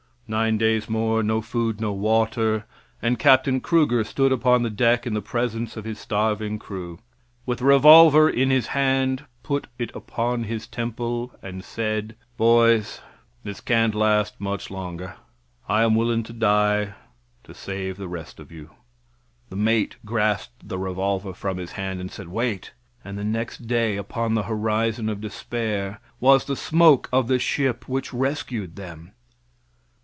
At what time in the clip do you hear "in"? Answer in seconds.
5.05-5.13, 8.29-8.49